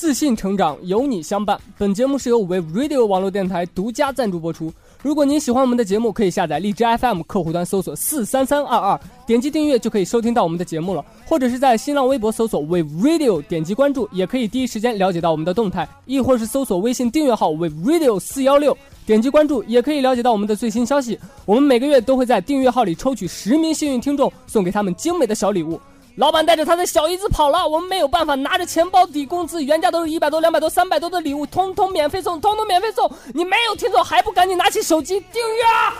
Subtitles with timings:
[0.00, 1.60] 自信成长，有你相伴。
[1.76, 4.72] 本节目是由 Wave Radio 网络电台独家赞助播出。
[5.02, 11.04] 如果您喜欢我们的节目，可以下载荔枝 FM 客户端搜索四三三二二，点击订阅就可以收听到我们的节目了。
[11.26, 15.86] 或者是在新浪微博搜索 Wave Radio，点击关注，也可以第一时间了解到我们的动态。
[16.06, 18.74] 亦或是搜索微信订阅号 Wave Radio 四幺六，
[19.04, 21.18] 点击关注，也可以了解到我们的最新消息。
[21.44, 25.78] 我们每个月都会在订阅号里抽取十名幸运听众，送给他们精美的小礼物。
[26.20, 33.10] 老板带着他的小姨子跑了，我们没有办法拿着钱包抵工资，原价都是一百多、两百多、三百多的礼物，通通免费送，通通免费送。
[33.32, 35.94] 你没有听错，还不赶紧拿起手机订阅啊！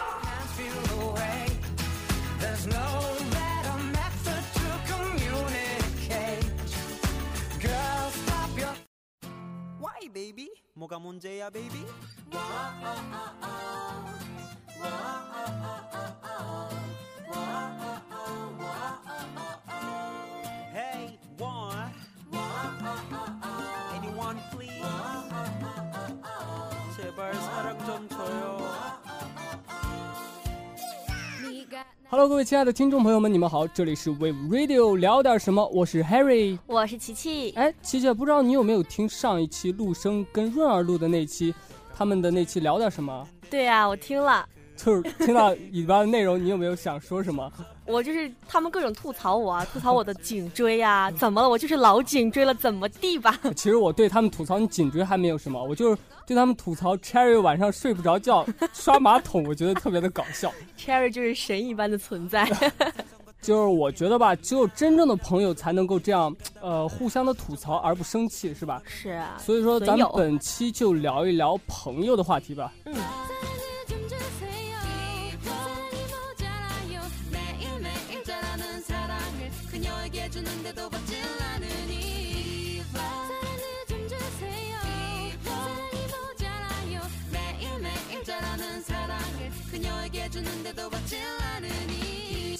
[32.13, 36.59] Hello，各位亲爱的听众朋友们，你们好，这里是 Wave Radio 聊点什么，我是 Harry。
[36.67, 41.55] 我是琪琪，哎，琪琪，不知道你有没有听上一期陆生跟润儿录的那期，
[41.97, 43.25] 他们的那期聊点什么？
[43.49, 44.45] 对呀、我听了，
[44.85, 47.51] 就是听到里边的内容，你有没有想说什么？
[47.87, 51.49] 我就是他们各种吐槽我啊，吐槽我的颈椎呀、怎么了？
[51.49, 53.37] 我就是老颈椎了，怎么地吧？
[53.57, 60.53] 其实我对他们吐槽你颈椎还没有什么，我就是对他们吐槽 Cherry 晚上睡不着觉刷马桶，我觉得特别的搞笑。
[60.79, 62.49] Cherry 就是神一般的存在，
[63.43, 68.81] 就是我觉得吧，只有真正的朋友才能够这样，呃，互相的吐槽而不生气，是吧？
[68.87, 72.73] 是啊，所以说，咱们本期就聊一聊朋友的话题吧。
[72.85, 72.95] 嗯，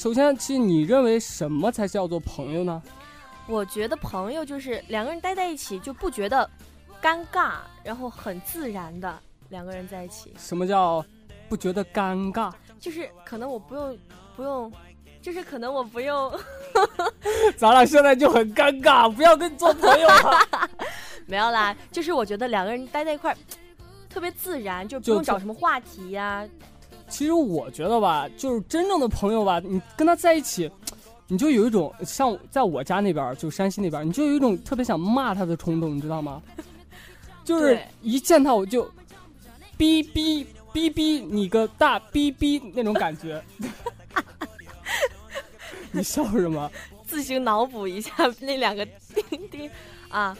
[0.01, 2.83] 首先，其实你认为什么才叫做朋友呢？
[3.47, 6.49] 我觉得朋友就是两个人待在一起就不觉得
[7.03, 9.15] 尴尬，然后很自然的
[9.51, 11.05] 两个人在一起，什么叫
[11.51, 12.51] 不觉得尴尬？
[12.79, 13.99] 就是可能我不用
[14.35, 14.73] 不用，
[15.21, 16.33] 就是可能我不用。
[17.59, 20.49] 咱俩现在就很尴尬，不要跟你做朋友了。
[21.29, 23.37] 没有啦，就是我觉得两个人待在一块儿，
[24.09, 26.49] 特别自然，就不用找什么话题呀、
[27.11, 30.71] 其实我觉得吧，就是真正的朋友吧，你跟他在一起，
[31.27, 36.41] 你就有一种像在我家那边儿，就山西那边儿，你就有一种特别想骂他的冲动，你知道吗？
[37.45, 38.85] 就是一见他我就
[39.77, 43.43] 哔哔哔哔，你个大哔哔那种感觉。
[45.93, 46.71] 你笑什么？
[47.05, 49.69] 自行脑补一下那两个钉钉
[50.09, 50.37] 啊。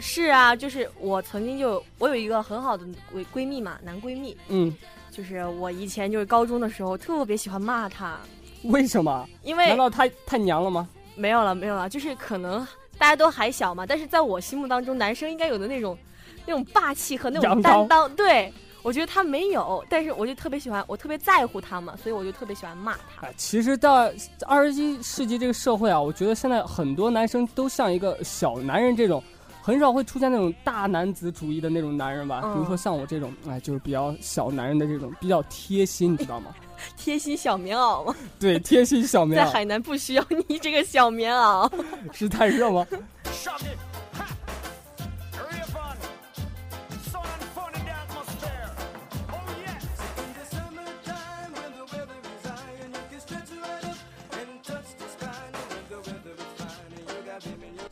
[0.00, 2.84] 是啊，就是我曾经就我有一个很好的
[3.14, 4.74] 闺闺蜜嘛，男闺蜜，嗯，
[5.14, 8.18] 就是我以前就是高中的时候特别喜欢骂他，
[8.64, 9.28] 为什么？
[9.44, 10.88] 因为难道他太娘了吗？
[11.14, 12.66] 没有了没有了，就是可能
[12.98, 15.96] 大家都还小嘛，但是在我心目当中，男生应该有的那种
[16.44, 18.52] 那种霸气和那种担当，对
[18.82, 23.26] 我觉得他没有，但是我就特别喜欢，我特别在乎他嘛，所以我就特别喜欢骂他。
[23.28, 24.10] 哎，其实到
[24.46, 29.22] 二十一世纪这个社会啊，我觉得现在很多男生都像一个小男人这种，
[29.66, 32.42] 很少会出现那种大男子主义的那种男人吧。
[32.44, 36.54] 嗯比如说像我这种，哎，就是比较小男人的这种，比较贴心，你知道吗？
[36.98, 41.70] 贴心小棉袄吗， 对，贴心小棉袄，在海南不需要你这个小棉袄。
[42.12, 42.86] 是太热吗.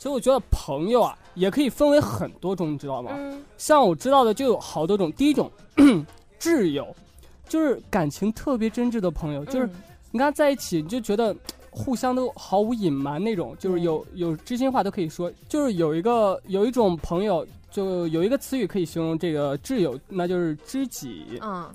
[0.03, 3.13] 其实我觉得朋友啊，也可以分为很多种，你知道吗？
[3.15, 5.13] 嗯，像我知道的就有好多种。
[5.13, 5.49] 第一种，
[6.41, 6.93] 挚友，
[7.49, 9.75] 就是感情特别真挚的朋友，就是嗯
[10.11, 11.33] 你跟他在一起，你就觉得
[11.71, 15.33] 互相都毫无隐瞒那种，就是有有知心话都可以说。
[15.49, 21.39] 就是有一个有一种朋友，就有一个词语可以形容这个挚友，那就是知己。
[21.41, 21.71] 嗯，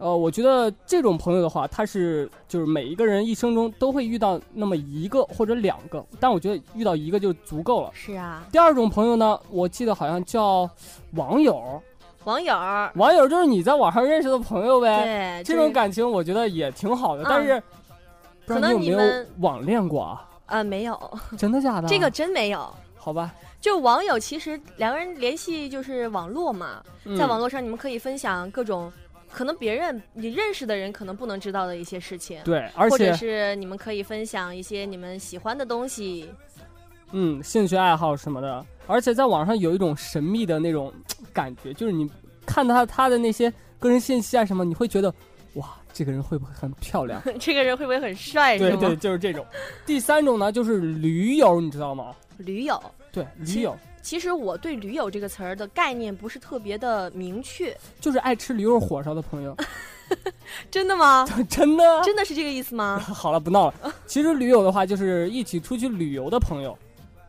[0.00, 7.90] 呃，我觉得这种朋友的话，他是就是每一个人一生中都会遇到那么一个或者两个，但我觉得遇到一个就足够了。
[7.92, 10.68] 是啊，第二种朋友呢，我记得好像叫
[11.12, 11.82] 网友，
[12.24, 12.54] 网友，
[12.94, 15.04] 网友就是你在网上认识的朋友呗。
[15.04, 17.62] 对，这种感情我觉得也挺好的，嗯但是
[18.46, 20.26] 不知道可能你有没有你们网恋过啊？
[20.46, 20.98] 呃没有，
[21.36, 21.86] 真的假的？
[21.86, 22.68] 这个真没有。
[22.96, 26.82] 好吧，就网友其实两个人联系就是网络嘛，
[27.18, 28.92] 在网络络上你们可以分享各种
[29.32, 36.28] 可能别人你认识的人可能不能知道的一些事情，对，而或者且是你们可以分享一些你们喜欢的东西。
[37.12, 40.92] 嗯，兴趣爱好什么的，而且在网上有一种神秘的那种
[41.32, 42.08] 感觉，就是你
[42.46, 45.12] 看到他他的那些个人信息啊什么，你会觉得
[45.54, 47.20] 哇，这个人会不会很漂亮？
[47.40, 48.56] 这个人会不会很帅？
[48.58, 49.44] 对对，就是这种。
[49.84, 52.14] 第三种呢，就是驴友，你知道吗？
[52.38, 52.80] 驴友。
[53.10, 59.56] 对，驴友其实我对“驴友”这个词儿的概念不是特别的明确，就是爱吃驴肉火烧的朋友，
[60.70, 61.26] 真的吗？
[61.48, 62.02] 真的。
[62.02, 62.98] 真的是这个意思吗？
[63.14, 63.74] 好了，不闹了。
[64.06, 66.76] 其实驴友的话，就是一起出去旅游的朋友，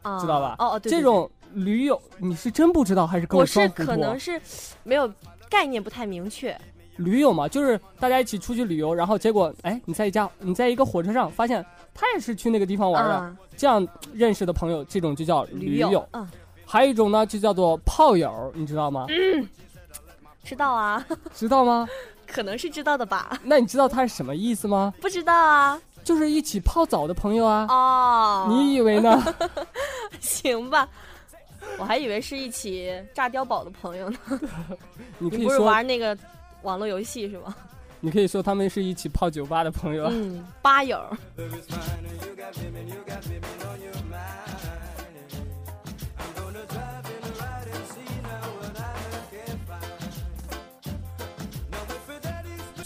[0.02, 3.86] 啊，知道吧哦哦，对，对这种驴友你是真不知道，还是跟我是装糊涂啊？
[3.86, 4.42] 可能是
[4.84, 5.12] 没有
[5.50, 6.58] 概念不太明确。
[6.98, 15.92] 驴友嘛，就是大家一起出去旅游，然后结果哎，你在一家你在一个火车上发现他也是去那个地方玩的，啊，这样认识的朋友，这种就叫驴友。
[15.92, 16.28] 友，嗯，
[16.72, 19.06] 还有一种呢，就叫做炮友，你知道吗？
[20.42, 21.86] 知道啊， 知道吗？
[22.26, 23.38] 可能是知道的吧？
[23.44, 24.94] 那你知道它是什么意思吗？
[25.02, 25.78] 不知道啊。
[26.04, 27.68] 就是一起泡澡的朋友啊。
[27.70, 29.22] 哦，你以为呢？
[30.22, 30.88] 行吧？
[31.78, 34.18] 我还以为是一起炸碉堡的朋友呢。
[35.20, 36.18] 你可以说，玩那个
[36.62, 37.54] 网络游戏是吗？
[38.00, 40.10] 你可以说他们是一起泡酒吧的朋友啊。
[40.14, 41.00] 嗯，吧友。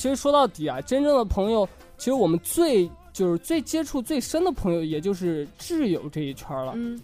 [0.05, 1.67] 其实说到底啊，真正的朋友，
[1.97, 6.73] 其实我们最就是最接触最深的朋友，也就是挚友这一圈了。
[6.75, 7.01] 嗯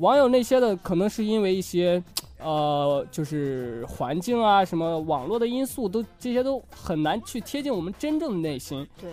[0.00, 2.02] 网友那些的，可能是因为一些，
[2.40, 8.86] 呃，就是环境啊，什么网络的因素，都这些都很难去贴近我们真正的内心。
[9.00, 9.10] 对，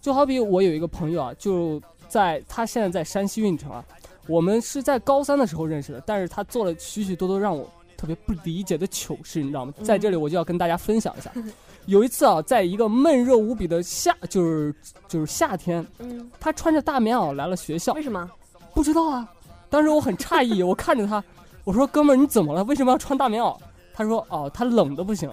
[0.00, 3.84] 就好比我有一个朋友啊，就在他现在在山西运城啊，
[4.28, 7.68] 我们是在高三的时候认识的，但是他做了许许多多让我
[7.98, 9.74] 特别不理解的糗事，你知道吗？
[9.76, 11.30] 嗯在这里我就要跟大家分享一下。
[11.86, 14.74] 有一次啊，在一个闷热无比的夏，就是
[15.08, 18.30] 就是夏天，嗯，他穿着大棉袄来了学校为，什么？
[18.72, 19.28] 不知道啊。
[19.68, 21.22] 当时我很诧异， 我看着他，
[21.64, 22.62] 我说：“哥们儿，你怎么了？
[22.64, 23.56] 为什么要穿大棉袄？”
[23.92, 25.30] 他说：“哦，他冷的不行。”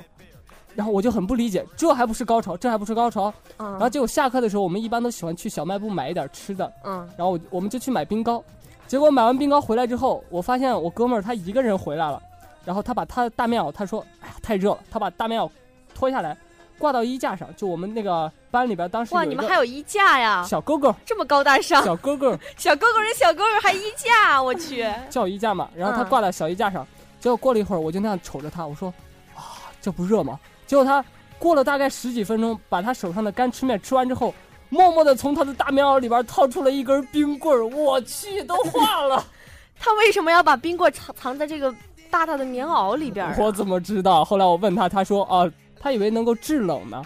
[0.75, 3.33] 然后我就很不理解，这还不是高潮，这还不是高潮。
[3.57, 8.43] 嗯，然后结果下课的时候，我们一般都喜欢去小卖部买一点吃的，嗯，然后我我们就去买冰糕。
[8.87, 12.21] 结果买完冰糕回来之后，我发现我哥们儿他一个人回来了，
[12.65, 15.49] 然后他把他的大棉袄，他说：“哎呀，太热了。”他把大棉袄
[15.93, 16.35] 脱下来，
[16.77, 17.47] 挂到衣架上。
[17.55, 20.43] 就我们那个班里边当时哇，你们还有衣架呀？
[20.43, 24.85] 小哥哥，这么高大上，小哥哥小哥哥人小哥哥还衣架，我去。
[25.09, 26.85] 叫衣架嘛，然后他嗯挂在小衣架上。
[27.19, 28.93] 结果过了一会儿，我就那样瞅着他，我说
[29.35, 31.03] ：“啊，这不热吗？”结果他
[31.37, 34.33] 过了大概十几分钟，把他手上的干吃面吃完之后，
[34.69, 37.65] 默默的从他的大棉袄里边掏出了一根冰棍儿。
[37.67, 39.23] 我去，都化了！
[39.79, 41.73] 他为什么要把冰棍藏藏在这个
[42.15, 43.35] 大大的棉袄里边啊？
[43.37, 44.23] 我怎么知道？
[44.23, 47.03] 后来我问他，他说：“啊，他以为能够制冷呢。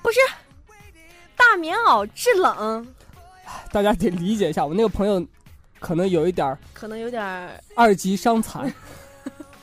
[0.00, 0.18] 不是
[1.36, 2.94] 大棉袄制冷，”
[3.70, 5.22] 大家得理解一下，我那个朋友
[5.78, 8.72] 可能有一点儿可能有点儿二级伤残。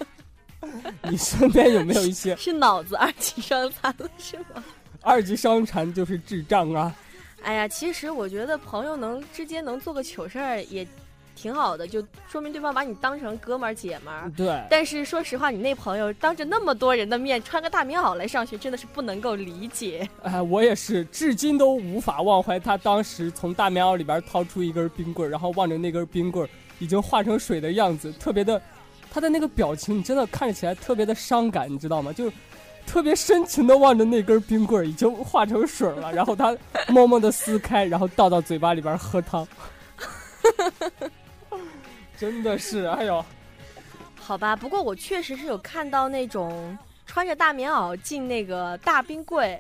[1.10, 4.64] 你身边有没有一些是脑子二级伤残了是吗？
[5.02, 6.96] 二级伤残就是智障啊？
[7.42, 10.88] 哎呀，其实我觉得朋友能之间能做个糗事儿也
[11.36, 14.32] 挺好的，就说明对方把你当成哥们儿姐们儿。
[14.36, 20.08] 对，但是说实话，你那朋友当着那么多人的面穿个大棉袄来上学，真的是不能够理解。
[20.22, 26.50] 哎，我也是，至今都无法忘怀他当时从大棉袄里边掏出一根冰棍儿，然后望着那根冰棍儿
[26.80, 28.62] 已经化成水的样子，特别的，
[29.12, 32.14] 他的那个表情，你真的看起来特别的伤感，你知道吗？
[32.14, 32.32] 就是
[32.86, 36.56] 特别深情的望着那根冰棍儿已经化成水了，然后他
[36.90, 39.48] 默默的撕开，然后倒到嘴巴里边喝汤。
[42.18, 43.24] 真的是，哎呦，
[44.16, 49.60] 好吧，不过我确实是有看到那种穿着大棉袄进那个大冰柜，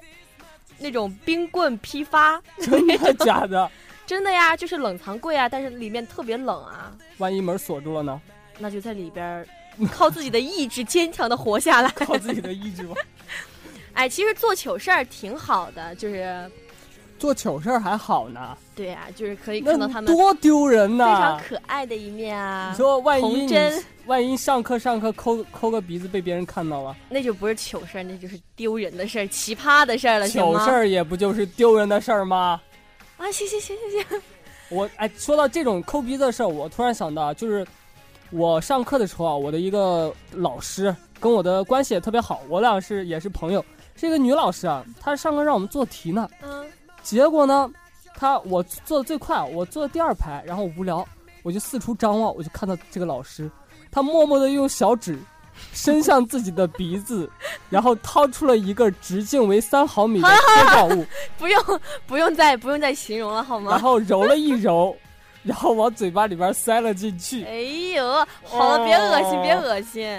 [0.78, 3.70] 那种冰棍批发， 真的假的？
[4.06, 8.22] 真的呀，就是冷藏柜啊，但是里面特别冷啊，万一门锁住了呢？
[8.60, 9.48] 那就在里边儿
[9.92, 11.90] 靠自己的意志坚强的活下来。
[11.90, 12.96] 靠自己的意志吧。
[13.94, 16.50] 哎，其实做糗事儿挺好的，就是
[17.24, 21.12] 做糗事儿还好呢，对啊，就是可以看到他们多丢人呐非！
[21.22, 22.76] 常可爱的一面啊你。
[22.78, 23.58] 说万一你
[24.08, 30.28] 万一上课上课抠抠个鼻子被别人看到了，那就不是糗事儿，那就是丢人的事儿、奇葩的事儿了？
[30.28, 32.60] 糗事儿也不就是丢人的事儿吗？
[33.16, 34.22] 啊，行行行行行，
[34.68, 37.66] 我哎，说到这种抠鼻子的事儿，我突然想到啊，就是
[38.32, 43.64] 我上课的时候啊，我的一个老师跟我的关系也特别好，我俩是也是朋友，
[43.96, 46.68] 是一个女老师啊，她上课让我们做题呢，嗯，
[47.04, 47.70] 结果呢，
[48.16, 51.06] 他我坐的最快，我坐第二排，然后无聊，
[51.44, 53.52] 我就四处张望，我就看到这个老师，
[53.92, 55.20] 他默默的用小指
[55.74, 57.30] 伸向自己的鼻子，
[57.70, 61.06] 然后掏出了一个直径为三毫米的贴状物，
[61.38, 61.62] 不用
[62.08, 63.80] 不用再不用再形容了好吗然？
[63.80, 64.96] 后揉了一揉，
[65.44, 67.44] 然后往嘴巴里边塞了进去。
[67.44, 67.62] 哎
[67.96, 70.10] 呦，好了，别恶心，别恶心。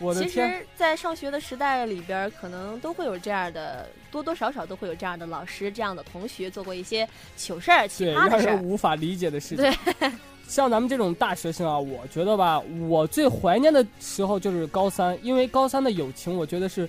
[0.00, 8.52] 其我的天，实，在上学的时代里边，可能都会有这样的，多多少少都会有这样的老师、这样的同学做过一些糗事儿、奇，葩的事儿。
[8.52, 9.58] 让人无法理解的事情。
[9.58, 10.10] 对，
[10.48, 16.88] 像咱们这种大学生啊，我觉得吧，我最怀念的时候就是高三，因为高三的友情，我觉得是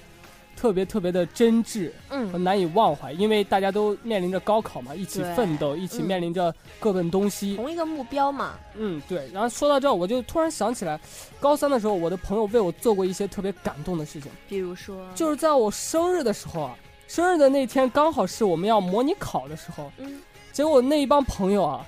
[0.62, 7.56] 特别特别的真挚和嗯，难以忘怀，因为大家都面临着高考嘛，一起奋斗，一起嗯面临着各奔东西。
[7.56, 8.60] 同一个目标嘛。
[8.76, 9.28] 嗯，对。
[9.34, 11.00] 然后说到这儿，我就突然想起来，
[11.40, 16.76] 高三的时候，我的朋友为我做过一些特别感动的事情，比如说，就是在我生日的时候啊，
[17.08, 21.84] 生日的那天刚好是我们要模拟考的时候，嗯，结果那一帮朋友啊，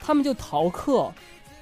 [0.00, 1.12] 他们就逃课，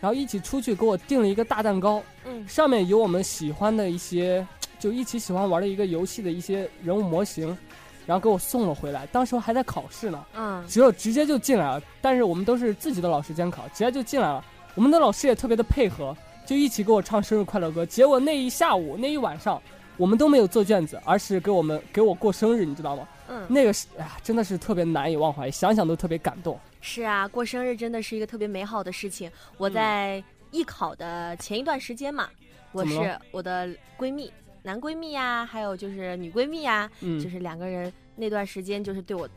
[0.00, 4.46] 然后一起出去给我订了一个大蛋糕，嗯上面有我们喜欢的一些，
[4.82, 7.56] 就一起喜欢玩的一个游戏的一些人物模型，
[8.04, 9.06] 然后给我送了回来。
[9.12, 14.44] 当时我还在考试呢，嗯，只有直接就进来了，但是我们都是自己的老师监考，直接就进来了。
[14.74, 17.86] 我们的老师也特别的配合，就一起给我唱生日快乐歌。
[17.86, 19.62] 结果那一下午那一晚上，
[19.96, 23.06] 我们都没有做卷子，而是给我们给我过生日，你知道吗？
[23.28, 26.58] 嗯，那个是哎呀，真的是特别难以忘怀，想想都特别感动。
[26.80, 29.30] 是啊，过生日真的是一个特别美好的事情。
[29.58, 30.20] 我在
[30.50, 32.28] 艺考的前一段时间嘛，
[32.72, 39.28] 我是我的闺蜜，男闺蜜呀，还有就是女闺蜜呀，嗯，就是两个人那段时间就是对我，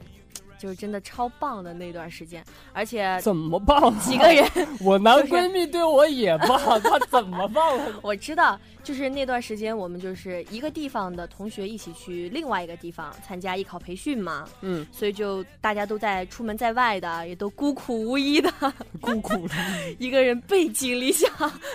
[0.60, 4.00] 就是真的超棒的那段时间，而且怎么棒、啊？
[4.02, 4.46] 几个人
[4.80, 8.00] 我男闺蜜对我也棒，他怎么棒了？
[8.04, 18.52] 我知道，就是那段时间我们就是一个地方的同学一起去另外一个地方参加艺考培训嘛，嗯，所以就大家都在出门在外的，也都孤苦无依的，
[19.02, 19.54] 孤苦了，
[19.98, 21.30] 一个人背井离乡，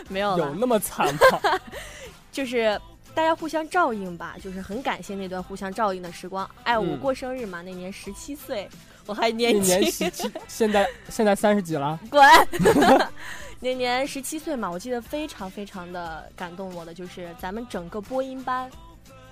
[0.08, 1.60] 没有，有那么惨吗？
[2.30, 2.80] 就是。
[3.14, 6.48] 大家互相照应吧，就是很感谢那段互相照应的时光。
[6.62, 8.68] 哎，我嗯过生日嘛，那年十七岁，
[9.06, 11.98] 我还年轻，年十七， 现在现在三十几了。
[12.10, 12.22] 滚！
[13.60, 18.70] 那年十七岁嘛，我记得非常非常的感动我的，就是咱们整个播音班，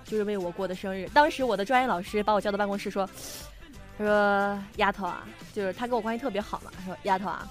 [0.05, 1.09] 就是为我过的生日。
[1.15, 3.09] 当时我的专业老师把我叫到办公室说
[3.97, 7.49] ：“他说丫头啊，就是他跟我关系特别好嘛，他说丫头啊。”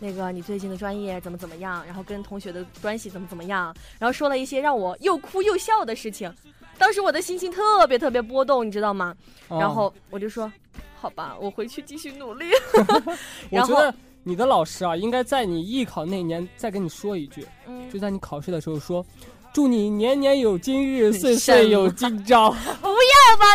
[0.00, 1.84] 那个，你最近的专业怎么怎么样？
[1.84, 3.74] 然后跟同学的关系怎么怎么样？
[3.98, 6.32] 然后说了一些让我又哭又笑的事情。
[6.78, 9.14] 当时我的心情特别特别波动，你知道吗？
[9.48, 10.50] 然哦后我就说，
[10.98, 12.46] 好吧，我回去继续努力。
[12.82, 13.16] 我
[13.50, 19.04] 然后觉得你的老师啊，应该在你艺考那年再跟你说一句，嗯，就在你考试的时候说，
[19.52, 22.54] 祝你年年有今日， 岁岁有今朝。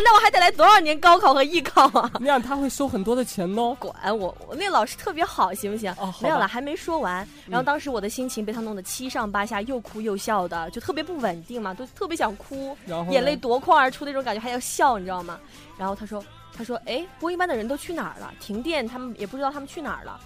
[0.03, 2.11] 那我还得来多少年高考和艺考啊？
[2.19, 3.75] 那样他会收很多的钱哦。
[3.79, 5.91] 管我，我那老师特别好，行不行？
[5.99, 7.27] 哦，没有了，还没说完。
[7.47, 15.39] 然后嗯当时我的心情被他弄得七上八下，又哭又笑的，就特别不稳定嘛，都特别想哭，然后眼泪夺眶而出那种感觉，还要笑，你知道吗？
[15.77, 16.23] 然后他说，
[16.55, 18.33] 他说，哎，播音班的人都去哪儿了？
[18.39, 20.19] 停电，他们也不知道他们去哪儿了。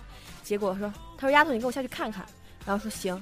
[0.43, 2.25] 结果说，他说丫头，你跟我下去看看。
[2.65, 3.21] 然后说行。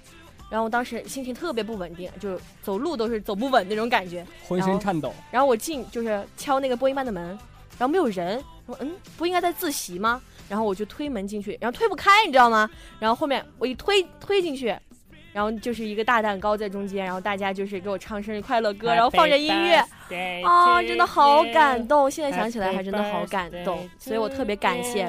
[0.50, 4.26] 然后我当时心情特别不稳定，就走路都是走不稳那种感觉。
[4.48, 5.14] 浑身颤抖。
[5.32, 7.28] 然后我进就是敲那个播音班的门，
[7.78, 10.22] 然后没有人，我说嗯，不应该在自习吗？
[10.48, 12.70] 然后我就推门进去，然后推不开，你知道吗？
[13.00, 14.74] 然后后面我一推推进去，
[15.38, 19.76] 然后就是一个大蛋糕在中间，然后大家就是给我唱生日快乐歌，然后放着音乐，
[20.44, 22.10] 啊，真的好感动！
[22.10, 25.08] 现在想起来还真的好感动，所以我特别感谢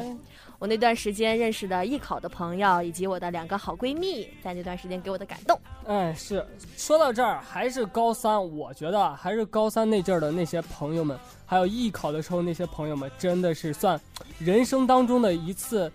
[0.58, 5.58] 我那段时间认识的艺考的朋友，以及我的两个好闺蜜，在那段时间给我的感动。
[5.86, 13.98] 哎，是说到这儿，还是高三，我觉得啊还是高三那阵儿的那些朋友们，还有艺考的时候那些朋友们，真的是算
[14.38, 15.90] 人生当中的一次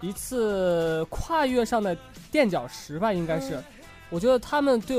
[0.00, 1.96] 一次跨越上的
[2.30, 3.56] 垫脚石吧，应该是。
[3.56, 3.64] 嗯
[4.12, 4.98] 我觉得他们对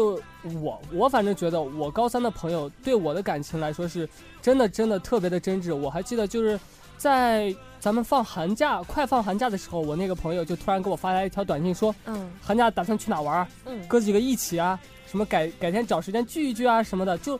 [0.62, 4.08] 我，我反正觉得我高三的朋友对我的感情来说是
[4.41, 5.75] 真的真的特别的真挚。
[5.75, 6.58] 我还记得就是
[6.98, 13.48] 在咱们放寒假快放寒假的时候，我那个朋友就突然给我发来一条短信说，嗯寒假打算去哪玩儿？
[13.65, 17.38] 嗯，哥几个一起啊，什么改改天找时间聚一聚啊什么的，就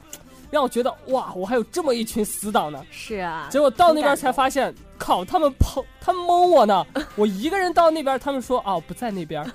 [0.52, 2.86] 让我觉得哇，我还有这么一群死党呢。
[2.92, 3.48] 是啊。
[3.50, 6.86] 结果到那边才发现，靠，他们捧他们蒙我呢。
[7.16, 9.50] 我一个人到那边，他们说啊不在那边。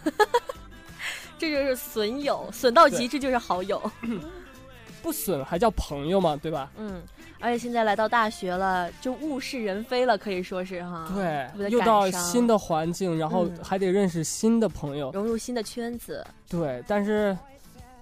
[1.38, 3.80] 这就是损友，损到极致就是好友。
[5.02, 6.68] 不损还叫朋友嘛，对吧？
[6.76, 7.00] 嗯，
[7.38, 11.08] 而且现在来到大学了，就物是人非了，可以说是哈。
[11.14, 15.12] 对，又到新的环境，然后嗯还得认识新的朋友。
[15.12, 17.36] 融入新的圈子，对，但是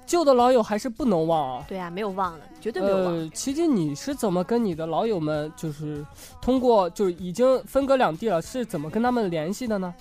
[0.06, 1.64] 旧的老友还是不能忘啊。
[1.68, 3.06] 对啊，没有忘的，绝对没有忘。
[3.06, 6.04] 呃，琪琪，你是怎么跟你的老友们，就是
[6.40, 9.94] 通过就是已经分隔两地了，是怎么跟他们联系的呢？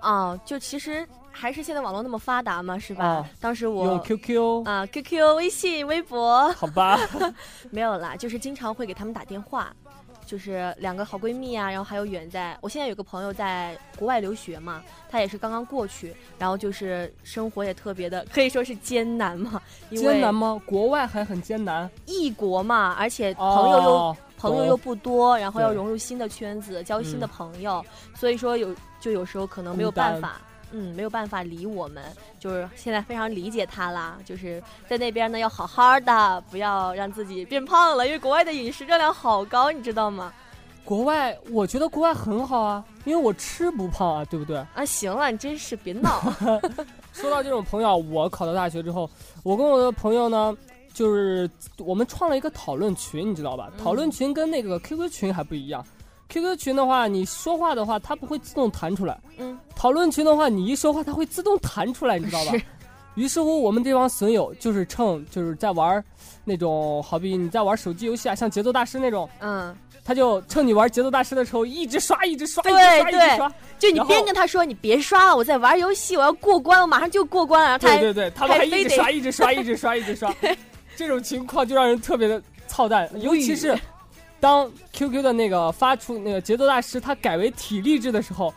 [0.00, 3.04] 啊，就其实还是现在网络那么发达嘛，是吧？
[3.04, 6.98] 啊当时我用 QQ，、啊，QQ、微信、微博好吧？
[7.70, 9.74] 没有啦，就是经常会给他们打电话。
[10.26, 20.60] 就是两个好闺蜜啊，然后还有远在，我现在有个朋友在国外留学嘛，她也是刚刚过去，然后就是生活也特别的可以说是艰难嘛， 因为艰难吗？
[20.66, 21.88] 国外还很艰难。
[22.04, 27.82] 异国嘛，而且朋友又、哦朋友又不多，然后要融入新的圈子，交新的嗯朋友，
[28.14, 28.68] 所以说有
[29.00, 30.38] 就有时候可能没有办法。
[30.38, 32.04] 嗯，没有办法理我们，
[32.38, 34.18] 就是现在非常理解他啦。
[34.24, 40.32] 就是在那边呢，要好好的，不要让自己变胖了，因为国外的饮食热量好高，你知道吗？
[40.84, 44.56] 国外，我觉得国外很好啊，因为我吃不胖啊，对不对？
[44.74, 46.20] 啊，行了，你真是别闹。
[47.12, 49.10] 说到这种朋友啊，我考到大学之后，
[49.42, 50.56] 我跟我的朋友呢，
[50.92, 53.68] 就是我们创了一个讨论群，你知道吧？
[53.76, 55.84] 嗯讨论群跟那个 QQ 群还不一样。
[56.28, 62.62] QQ 群的话，你说话的话，它不会自动弹出来；嗯，讨论群的话，你一说话，它会自动弹出来，你知道吧是？
[63.14, 66.04] 于是乎，我们这帮损友就是趁就是在玩
[66.44, 73.52] 那种，好比你在玩手机游戏啊，像节奏大师那种，嗯，他就趁你玩节奏大师的时候，一直刷，一直刷，一直刷，一直刷。
[73.78, 80.34] 就你边跟他说你别刷了，我在玩游戏，我要过关，我马上就过关了，他对对对，他们还一直刷，一直刷，一直刷，一直刷。
[80.94, 83.78] 这种情况就让人特别的操蛋，尤其是
[84.40, 88.52] 当 QQ 的那个发出那个节奏大师他改为体力制的时候，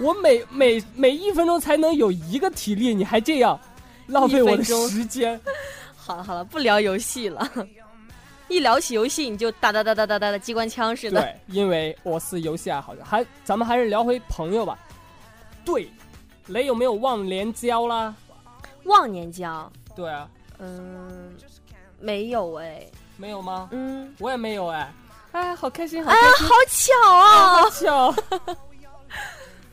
[0.00, 3.58] 我每 每每一分钟才能有一个体力，你还这样
[4.06, 5.40] 浪费我的时间。
[5.96, 7.48] 好了好了，不聊游戏了。
[8.48, 11.20] 一聊起游戏，你就哒哒哒哒哒哒的机关枪似的。
[11.22, 14.78] 对，因为我是游戏爱好者，还咱们还是聊回朋友吧。
[15.64, 15.90] 对，
[16.48, 18.14] 雷有没有忘年交啦？
[18.84, 20.28] 忘年交，对啊，
[20.58, 21.32] 嗯，
[22.00, 22.84] 没有哎，
[23.16, 23.68] 没有吗？
[23.72, 24.92] 嗯，我也没有哎。
[25.32, 27.62] 哎，好开心，好哎呀，开心，好巧啊！
[27.62, 28.14] 好巧。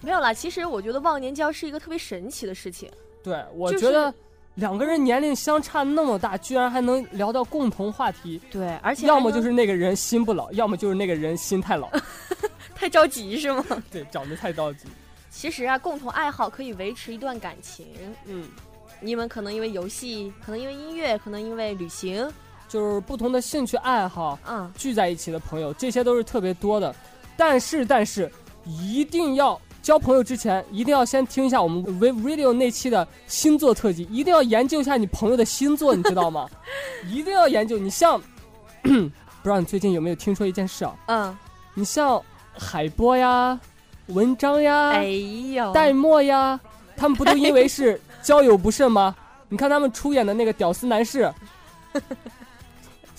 [0.01, 2.89] 没有啦，其实我觉得忘年交是一个特别神奇的事情。
[3.21, 4.13] 对，我就是觉得
[4.55, 11.89] 两个人年龄相差那么大，居然还能聊到共同话题，对，而且要么就是那个人心不老，要么就是那个人心太老。
[12.73, 13.65] 太着急是吗？
[13.91, 14.85] 对，长得太着急。
[15.29, 17.85] 其实啊，共同爱好可以维持一段感情。
[18.25, 18.47] 嗯，
[19.01, 22.25] 你们可能因为游戏，可能因为音乐，可能因为旅行，
[22.69, 26.95] 就是不同的兴趣爱好嗯，聚在一起的朋友，这些都是特别多的。
[27.35, 28.31] 但是，但是
[28.65, 36.47] 一定要交朋友之前，一定要先听一下我们 We Radio 那期的星座特辑，一定要研究一下你朋友的星座，你知道吗？
[37.09, 37.77] 一定要研究。
[37.77, 38.21] 你像，
[38.83, 38.89] 不
[39.43, 40.95] 知道你最近有没有听说一件事啊？
[41.07, 41.37] 嗯，
[41.73, 42.21] 你像
[42.53, 43.59] 海波呀、
[44.07, 46.59] 文章呀、哎呦，戴墨呀，
[46.97, 49.15] 他们不都因为是交友不慎吗？
[49.47, 51.33] 你看他们出演的那个屌丝男士，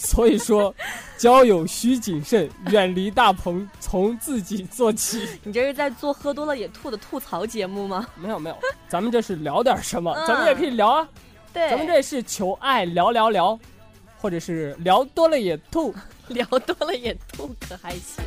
[0.03, 0.75] 所以说
[1.19, 5.29] 交友需谨慎，远离大鹏，从自己做起。
[5.45, 8.07] 你这是在做喝多了也吐的吐槽节目吗？
[8.17, 8.57] 没有没有，
[8.89, 10.11] 咱们这是聊点什么？
[10.13, 11.09] 嗯咱们也可以聊啊，
[11.53, 13.59] 对，咱们这是求爱聊聊聊，
[14.19, 15.95] 或者是聊多了也吐。
[16.29, 18.25] 聊多了也吐，可还行。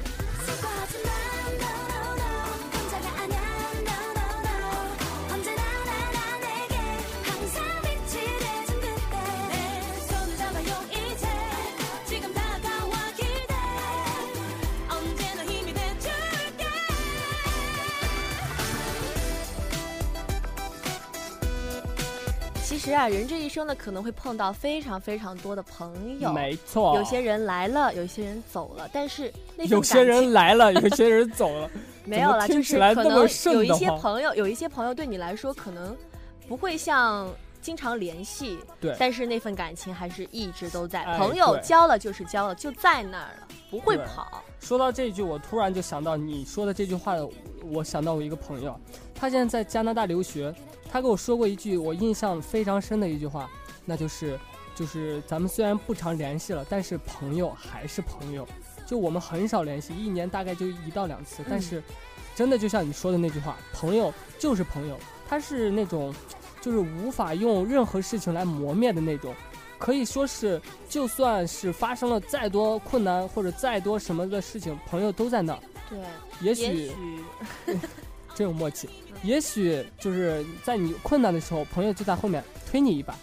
[22.84, 31.70] 实啊，人这一生呢，可能会碰到非常非常多的朋友，没错，有些人来了，有些人走了，但是那份有些人来了，有些人走了。
[32.06, 33.18] 没有了，就是可能
[33.54, 35.96] 有一些朋友，有一些朋友对你来说可能
[36.50, 37.30] 不会像
[37.64, 41.02] 经常联系，对但是那份感情还是一直都在。
[41.04, 44.44] 哎朋友交了就是交了，就在那儿了，不会跑。
[44.60, 47.16] 说到这句，我突然就想到你说的这句话，
[47.64, 48.80] 我想到我一个朋友，
[49.16, 50.54] 他现在在加拿大留学，
[50.92, 53.50] 他跟我说过一句我印象非常深的一句话，
[53.86, 54.38] 那就是，
[54.76, 58.48] 就是咱们虽然不常联系了，但是朋友还是朋友，
[58.86, 61.82] 就我们很少联系，一年大概就一到两次，但是
[62.36, 64.98] 真的就像你说的那句话，朋友就是朋友，
[65.28, 66.14] 他是那种，
[66.64, 69.36] 就是无法用任何事情来磨灭的那种。
[69.78, 75.60] 可以说是，就算是发生了再多困难或者再多什么的事情，朋友都在那儿。
[75.90, 76.00] 对，
[76.40, 76.90] 也许
[78.34, 78.90] 真有默契，
[79.24, 83.14] 也许就是在你困难的时候，朋友就在后面推你一把，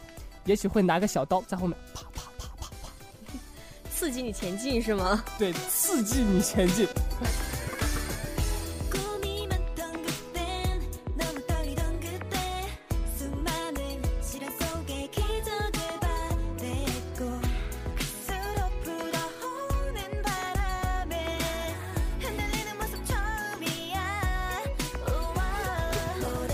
[0.45, 3.33] 也许会拿个小刀在后面啪啪啪啪啪，
[3.91, 5.25] 刺激你前进是吗？
[5.39, 6.87] 对，刺激你前进。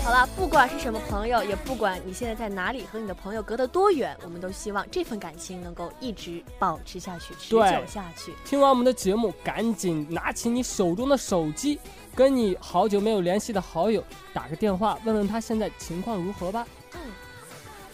[0.07, 8.33] 好了，不管是什么朋友，也不管你现在在哪里，和你的朋友隔得多远，我们都希望这份感情能够一直保持下去，持久下去。
[8.45, 11.77] 听完我们的节目，赶紧拿起你手中的手机，
[12.15, 14.01] 跟你好久没有联系的好友
[14.33, 16.65] 打个电话，问问他现在情况如何吧。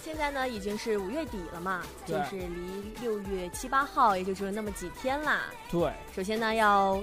[0.03, 5.43] 嗯，现在呢已经是五月底了嘛，就是离六月七八号也就只有那么几天啦。
[5.71, 7.01] 对，首先呢，要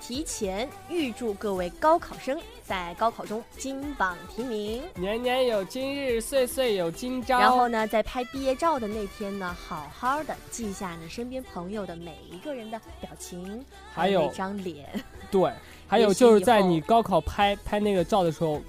[0.00, 4.82] 提前预祝各位高考生在高考中金榜题名。
[4.94, 7.38] 年年有今日，岁岁有今朝。
[7.38, 14.88] 然后呢，在拍毕业照的那天呢，好好的记下你身边朋友的每一个人的表情，还有那张脸。
[15.30, 15.52] 对，
[15.86, 18.60] 还有就是在你高考拍拍那个照的时候，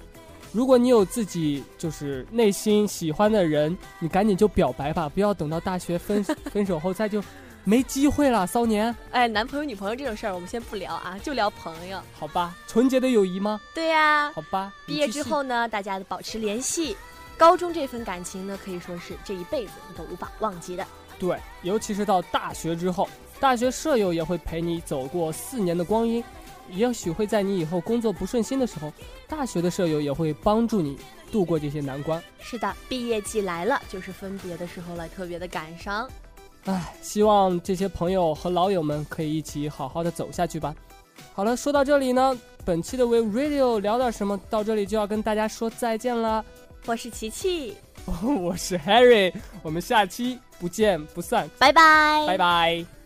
[0.52, 7.22] 如果你有自己就是内心喜欢的人，你赶紧就表白吧，不要等到大学分 分手后再就
[7.64, 8.94] 没机会了，骚年。
[9.12, 11.98] 哎，男朋友女朋友这种事儿我们先不聊啊， 就聊朋友。
[12.12, 13.60] 好吧，纯洁的友谊吗？
[13.74, 16.96] 对呀、好吧，毕业之后呢，大家保持联系。
[17.38, 20.86] 高中这份感情呢，可以说是这一辈子你都无法忘记的。
[21.18, 23.08] 对，尤其是到大学之后，
[23.40, 26.22] 大学舍友也会陪你走过四年的光阴，
[26.72, 28.92] 也许会在你以后工作不顺心的时候，
[29.28, 30.98] 大学的舍友也会帮助你
[31.30, 32.22] 度过这些难关。
[32.40, 36.08] 是的，毕业季来了，就是分别的时候了，特别的感伤。
[36.64, 40.74] 唉，希望这些朋友和老友们可以一起好好的走下去吧。
[41.34, 46.44] 好了，说到这里呢，本期的 We Radio 聊点什么，到这里就要跟大家说再见了。
[46.86, 49.32] 我是琪琪， 我是 Harry，
[49.62, 53.01] 我们下期不见不散，拜拜，拜拜。